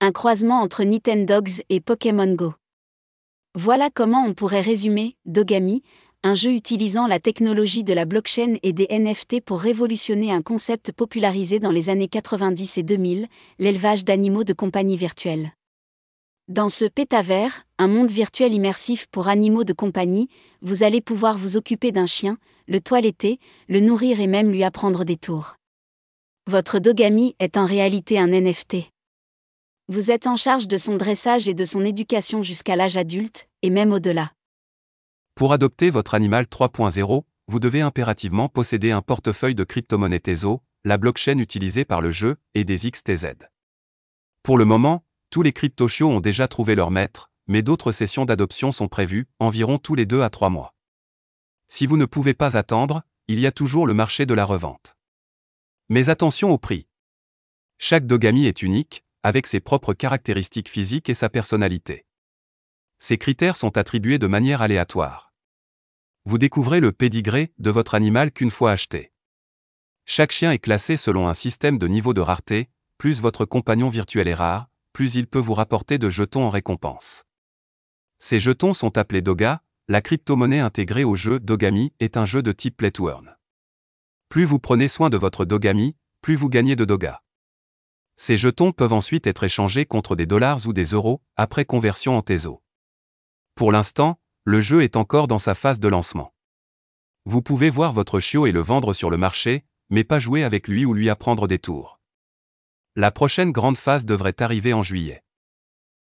[0.00, 2.52] un croisement entre Nintendogs et Pokémon Go.
[3.54, 5.82] Voilà comment on pourrait résumer Dogami,
[6.22, 10.92] un jeu utilisant la technologie de la blockchain et des NFT pour révolutionner un concept
[10.92, 13.26] popularisé dans les années 90 et 2000,
[13.58, 15.52] l'élevage d'animaux de compagnie virtuelle.
[16.48, 20.28] Dans ce pétavers, un monde virtuel immersif pour animaux de compagnie,
[20.60, 22.36] vous allez pouvoir vous occuper d'un chien,
[22.68, 25.56] le toiletter, le nourrir et même lui apprendre des tours.
[26.46, 28.90] Votre Dogami est en réalité un NFT.
[29.88, 33.70] Vous êtes en charge de son dressage et de son éducation jusqu'à l'âge adulte, et
[33.70, 34.32] même au-delà.
[35.36, 40.98] Pour adopter votre animal 3.0, vous devez impérativement posséder un portefeuille de crypto-monnaie Teso, la
[41.14, 43.34] chaîne utilisée par le jeu, et des XTZ.
[44.42, 48.72] Pour le moment, tous les crypto-chiots ont déjà trouvé leur maître, mais d'autres sessions d'adoption
[48.72, 50.74] sont prévues, environ tous les 2 à 3 mois.
[51.68, 54.96] Si vous ne pouvez pas attendre, il y a toujours le marché de la revente.
[55.88, 56.88] Mais attention au prix.
[57.78, 62.06] Chaque Dogami est unique, avec ses propres caractéristiques physiques et sa personnalité.
[63.00, 65.34] Ces critères sont attribués de manière aléatoire.
[66.24, 69.10] Vous découvrez le pédigré de votre animal qu'une fois acheté.
[70.04, 74.28] Chaque chien est classé selon un système de niveau de rareté, plus votre compagnon virtuel
[74.28, 77.24] est rare, plus il peut vous rapporter de jetons en récompense.
[78.20, 82.52] Ces jetons sont appelés Doga, la crypto-monnaie intégrée au jeu Dogami est un jeu de
[82.52, 83.36] type Play to Earn.
[84.28, 87.24] Plus vous prenez soin de votre Dogami, plus vous gagnez de Doga.
[88.16, 92.22] Ces jetons peuvent ensuite être échangés contre des dollars ou des euros, après conversion en
[92.22, 92.62] Teso.
[93.54, 96.34] Pour l'instant, le jeu est encore dans sa phase de lancement.
[97.26, 100.68] Vous pouvez voir votre chiot et le vendre sur le marché, mais pas jouer avec
[100.68, 102.00] lui ou lui apprendre des tours.
[102.94, 105.22] La prochaine grande phase devrait arriver en juillet.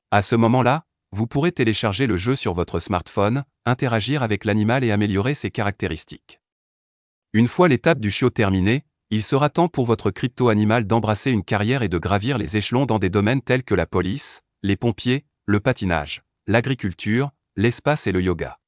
[0.09, 4.91] À ce moment-là, vous pourrez télécharger le jeu sur votre smartphone, interagir avec l'animal et
[4.91, 6.39] améliorer ses caractéristiques.
[7.33, 11.81] Une fois l'étape du chiot terminée, il sera temps pour votre crypto-animal d'embrasser une carrière
[11.81, 15.59] et de gravir les échelons dans des domaines tels que la police, les pompiers, le
[15.59, 18.59] patinage, l'agriculture, l'espace et le yoga.